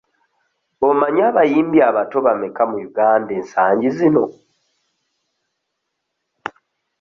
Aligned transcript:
Omanyi 0.87 1.21
abayimbi 1.29 1.79
abato 1.89 2.17
bameka 2.25 2.63
mu 2.71 2.77
Uganda 2.87 3.31
ensangi 3.39 3.89
zino? 3.97 4.23